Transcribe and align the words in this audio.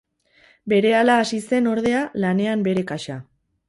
Berehala 0.73 1.19
hasi 1.25 1.43
zen, 1.51 1.71
ordea, 1.77 2.03
lanean 2.27 2.69
bere 2.71 2.91
kasa. 2.95 3.25